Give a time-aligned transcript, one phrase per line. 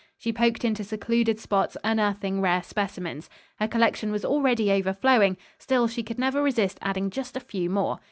[0.17, 3.29] She poked into secluded spots unearthing rare specimens.
[3.59, 7.99] Her collection was already overflowing; still she could never resist adding just a few more.